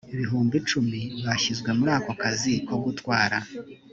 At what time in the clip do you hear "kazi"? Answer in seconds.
2.23-2.53